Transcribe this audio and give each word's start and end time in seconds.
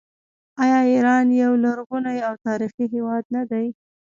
آیا 0.63 0.79
ایران 0.91 1.25
یو 1.43 1.53
لرغونی 1.63 2.19
او 2.27 2.33
تاریخي 2.45 2.85
هیواد 2.93 3.23
نه 3.35 3.43
دی؟ 3.49 3.65